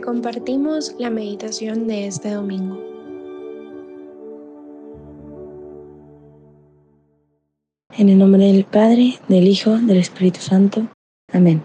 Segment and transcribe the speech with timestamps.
[0.00, 2.78] Compartimos la meditación de este domingo.
[7.96, 10.86] En el nombre del Padre, del Hijo, del Espíritu Santo.
[11.32, 11.64] Amén.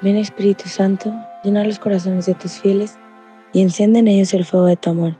[0.00, 2.98] Ven Espíritu Santo, llena los corazones de tus fieles
[3.52, 5.16] y enciende en ellos el fuego de tu amor.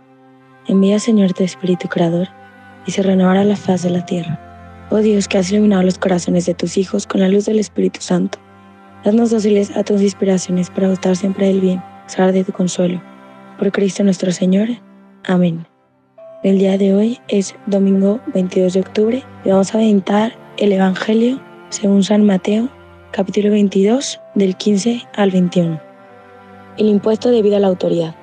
[0.68, 2.29] Envía Señor tu Espíritu Creador
[2.86, 4.88] y se renovará la faz de la tierra.
[4.90, 8.01] Oh Dios que has iluminado los corazones de tus hijos con la luz del Espíritu
[8.01, 8.38] Santo
[9.05, 13.02] Haznos dóciles a tus inspiraciones para gustar siempre del bien, saber de tu consuelo.
[13.59, 14.69] Por Cristo nuestro Señor.
[15.24, 15.66] Amén.
[16.45, 21.41] El día de hoy es domingo 22 de octubre y vamos a meditar el Evangelio
[21.70, 22.69] según San Mateo,
[23.10, 25.80] capítulo 22, del 15 al 21.
[26.79, 28.15] El impuesto debido a la autoridad.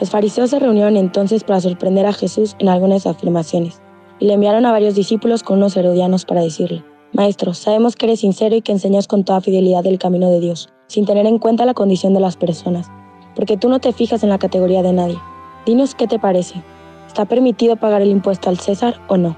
[0.00, 3.80] Los fariseos se reunieron entonces para sorprender a Jesús en algunas afirmaciones
[4.18, 6.82] y le enviaron a varios discípulos con unos herodianos para decirle,
[7.14, 10.70] Maestro, sabemos que eres sincero y que enseñas con toda fidelidad el camino de Dios,
[10.88, 12.90] sin tener en cuenta la condición de las personas,
[13.36, 15.18] porque tú no te fijas en la categoría de nadie.
[15.64, 16.60] Dinos qué te parece.
[17.06, 19.36] ¿Está permitido pagar el impuesto al César o no?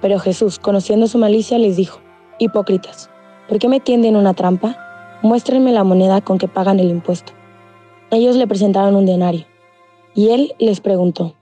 [0.00, 2.00] Pero Jesús, conociendo su malicia, les dijo,
[2.40, 3.10] Hipócritas,
[3.48, 4.76] ¿por qué me tienden una trampa?
[5.22, 7.32] Muéstrenme la moneda con que pagan el impuesto.
[8.10, 9.46] Ellos le presentaron un denario,
[10.16, 11.36] y él les preguntó,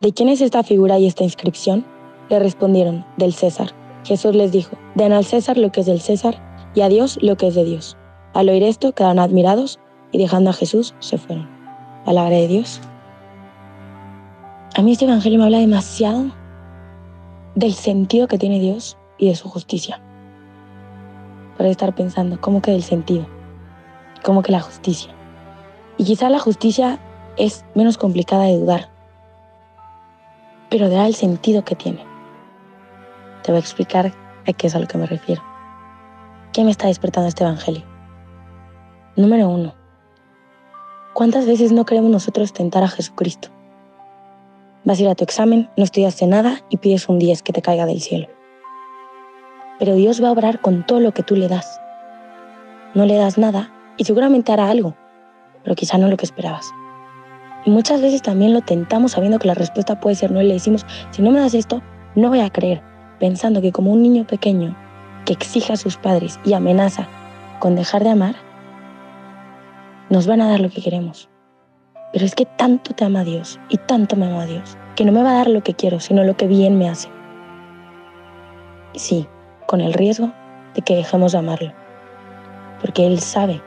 [0.00, 1.84] ¿de quién es esta figura y esta inscripción?
[2.30, 3.74] Le respondieron, del César.
[4.08, 6.42] Jesús les dijo, den al César lo que es del César
[6.74, 7.98] y a Dios lo que es de Dios.
[8.32, 9.78] Al oír esto, quedaron admirados
[10.12, 11.46] y dejando a Jesús se fueron.
[12.06, 12.80] Palabra de Dios.
[14.76, 16.24] A mí este Evangelio me habla demasiado
[17.54, 20.00] del sentido que tiene Dios y de su justicia.
[21.58, 23.26] Para estar pensando, ¿cómo que del sentido?
[24.24, 25.12] ¿Cómo que la justicia?
[25.98, 26.98] Y quizá la justicia
[27.36, 28.88] es menos complicada de dudar,
[30.70, 32.07] pero da el sentido que tiene.
[33.48, 34.12] Te voy a explicar
[34.46, 35.42] a qué es a lo que me refiero.
[36.52, 37.82] ¿Qué me está despertando este Evangelio?
[39.16, 39.74] Número uno.
[41.14, 43.48] ¿Cuántas veces no queremos nosotros tentar a Jesucristo?
[44.84, 47.62] Vas a ir a tu examen, no estudiaste nada y pides un 10 que te
[47.62, 48.28] caiga del cielo.
[49.78, 51.80] Pero Dios va a obrar con todo lo que tú le das.
[52.92, 54.94] No le das nada y seguramente hará algo,
[55.62, 56.70] pero quizá no lo que esperabas.
[57.64, 60.52] Y muchas veces también lo tentamos sabiendo que la respuesta puede ser no y le
[60.52, 61.80] decimos, si no me das esto,
[62.14, 62.82] no voy a creer
[63.18, 64.76] pensando que como un niño pequeño
[65.24, 67.08] que exija a sus padres y amenaza
[67.58, 68.36] con dejar de amar,
[70.10, 71.28] nos van a dar lo que queremos.
[72.12, 75.22] Pero es que tanto te ama Dios y tanto me ama Dios, que no me
[75.22, 77.08] va a dar lo que quiero, sino lo que bien me hace.
[78.94, 79.28] Sí,
[79.66, 80.32] con el riesgo
[80.74, 81.72] de que dejemos de amarlo,
[82.80, 83.60] porque Él sabe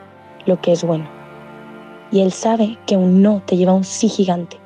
[0.46, 1.08] lo que es bueno.
[2.10, 4.58] Y Él sabe que un no te lleva a un sí gigante.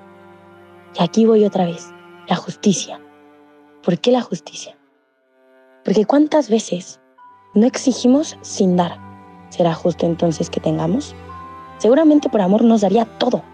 [0.98, 1.92] Y aquí voy otra vez,
[2.26, 3.00] la justicia.
[3.82, 4.75] ¿Por qué la justicia?
[5.86, 7.00] Porque cuántas veces
[7.54, 8.98] no exigimos sin dar.
[9.50, 11.14] ¿Será justo entonces que tengamos?
[11.78, 13.44] Seguramente por amor nos daría todo.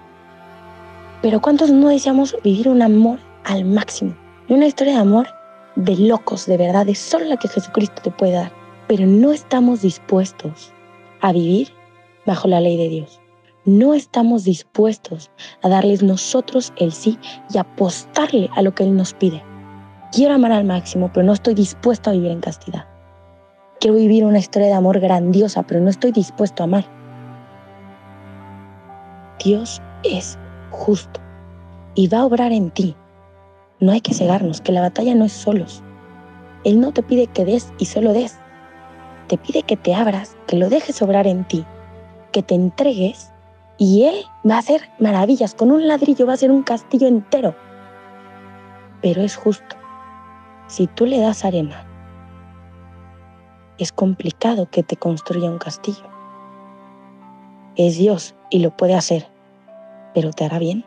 [1.21, 4.17] Pero ¿cuántos no deseamos vivir un amor al máximo?
[4.49, 5.29] Y una historia de amor
[5.77, 8.53] de locos, de verdad, es solo la que Jesucristo te puede dar.
[8.89, 10.73] Pero no estamos dispuestos
[11.21, 11.69] a vivir
[12.25, 13.21] bajo la ley de Dios.
[13.67, 17.19] No estamos dispuestos a darles nosotros el sí
[17.53, 19.45] y apostarle a lo que Él nos pide.
[20.13, 22.85] Quiero amar al máximo, pero no estoy dispuesto a vivir en castidad.
[23.81, 26.85] Quiero vivir una historia de amor grandiosa, pero no estoy dispuesto a amar.
[29.43, 30.39] Dios es
[30.71, 31.19] justo
[31.95, 32.95] y va a obrar en ti.
[33.81, 35.83] No hay que cegarnos, que la batalla no es solos.
[36.63, 38.39] Él no te pide que des y solo des.
[39.29, 41.65] Te pide que te abras, que lo dejes obrar en ti,
[42.33, 43.33] que te entregues
[43.79, 44.17] y Él
[44.49, 45.55] va a hacer maravillas.
[45.55, 47.57] Con un ladrillo va a ser un castillo entero.
[49.01, 49.82] Pero es justo.
[50.73, 51.85] Si tú le das arena,
[53.77, 56.09] es complicado que te construya un castillo.
[57.77, 59.29] Es Dios y lo puede hacer,
[60.15, 60.87] pero ¿te hará bien?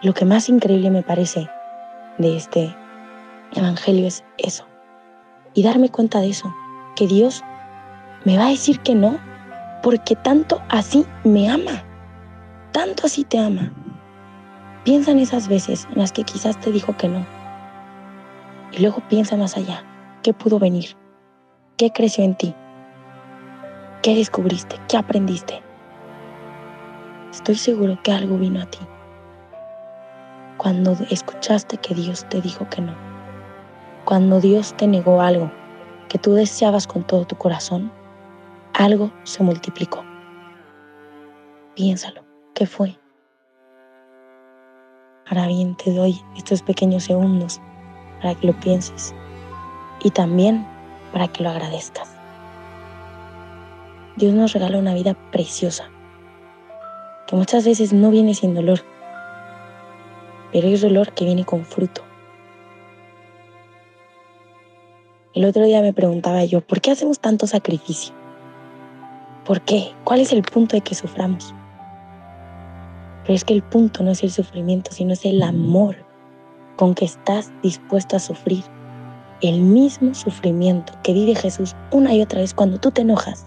[0.00, 1.46] Lo que más increíble me parece
[2.16, 2.74] de este
[3.54, 4.64] Evangelio es eso.
[5.52, 6.54] Y darme cuenta de eso,
[6.94, 7.44] que Dios
[8.24, 9.18] me va a decir que no,
[9.82, 11.84] porque tanto así me ama,
[12.72, 13.74] tanto así te ama,
[14.86, 17.26] Piensa en esas veces en las que quizás te dijo que no.
[18.70, 19.82] Y luego piensa más allá.
[20.22, 20.96] ¿Qué pudo venir?
[21.76, 22.54] ¿Qué creció en ti?
[24.00, 24.76] ¿Qué descubriste?
[24.86, 25.60] ¿Qué aprendiste?
[27.32, 28.78] Estoy seguro que algo vino a ti.
[30.56, 32.94] Cuando escuchaste que Dios te dijo que no.
[34.04, 35.50] Cuando Dios te negó algo
[36.08, 37.90] que tú deseabas con todo tu corazón,
[38.72, 40.04] algo se multiplicó.
[41.74, 42.22] Piénsalo.
[42.54, 42.96] ¿Qué fue?
[45.28, 47.60] Ahora bien, te doy estos pequeños segundos
[48.22, 49.12] para que lo pienses
[50.02, 50.64] y también
[51.12, 52.08] para que lo agradezcas.
[54.16, 55.90] Dios nos regala una vida preciosa,
[57.26, 58.80] que muchas veces no viene sin dolor,
[60.52, 62.02] pero es dolor que viene con fruto.
[65.34, 68.14] El otro día me preguntaba yo, ¿por qué hacemos tanto sacrificio?
[69.44, 69.92] ¿Por qué?
[70.04, 71.52] ¿Cuál es el punto de que suframos?
[73.26, 75.96] Pero es que el punto no es el sufrimiento, sino es el amor
[76.76, 78.62] con que estás dispuesto a sufrir.
[79.42, 83.46] El mismo sufrimiento que vive Jesús una y otra vez cuando tú te enojas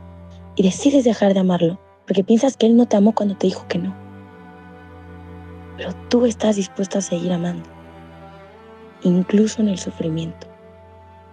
[0.56, 3.66] y decides dejar de amarlo, porque piensas que Él no te amó cuando te dijo
[3.68, 3.96] que no.
[5.78, 7.70] Pero tú estás dispuesto a seguir amando,
[9.04, 10.50] incluso en el sufrimiento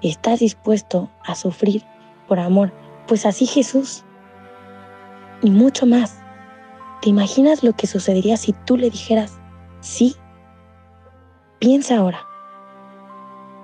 [0.03, 1.83] estás dispuesto a sufrir
[2.29, 2.73] por amor,
[3.07, 4.05] pues así Jesús.
[5.43, 6.23] Y mucho más.
[7.03, 9.39] ¿Te imaginas lo que sucedería si tú le dijeras
[9.81, 10.17] sí?
[11.59, 12.27] Piensa ahora,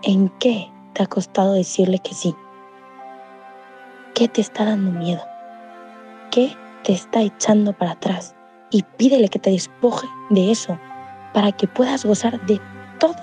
[0.03, 2.35] ¿en qué te ha costado decirle que sí?
[4.15, 5.23] ¿Qué te está dando miedo?
[6.31, 8.35] ¿Qué te está echando para atrás?
[8.71, 10.79] Y pídele que te despoje de eso
[11.33, 12.61] para que puedas gozar de
[12.99, 13.15] todo,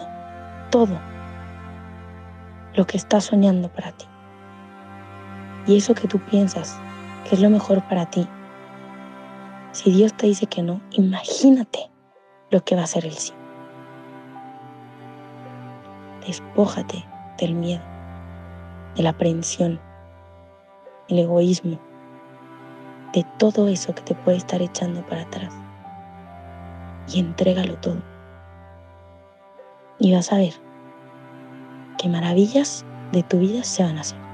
[0.72, 1.00] todo
[2.76, 4.06] lo que estás soñando para ti.
[5.68, 6.80] Y eso que tú piensas
[7.28, 8.28] que es lo mejor para ti,
[9.72, 11.92] si Dios te dice que no, imagínate
[12.50, 13.34] lo que va a ser el sí.
[16.26, 17.06] Despójate
[17.38, 17.84] del miedo,
[18.96, 19.80] de la aprehensión,
[21.08, 21.80] el egoísmo,
[23.14, 25.54] de todo eso que te puede estar echando para atrás.
[27.08, 28.02] Y entrégalo todo.
[30.00, 30.54] Y vas a ver
[31.98, 34.29] qué maravillas de tu vida se van a hacer.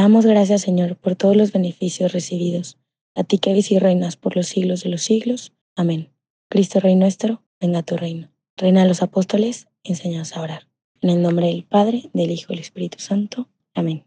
[0.00, 2.78] Damos gracias, Señor, por todos los beneficios recibidos.
[3.14, 5.52] A ti que vives y reinas por los siglos de los siglos.
[5.76, 6.10] Amén.
[6.48, 8.30] Cristo Rey nuestro, venga tu reino.
[8.56, 10.68] Reina de los apóstoles, enséñanos a orar.
[11.00, 13.48] En el nombre del Padre, del Hijo y del Espíritu Santo.
[13.74, 14.04] Amén.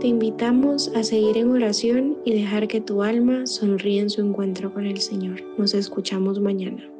[0.00, 4.74] Te invitamos a seguir en oración y dejar que tu alma sonríe en su encuentro
[4.74, 5.40] con el Señor.
[5.58, 6.91] Nos escuchamos mañana.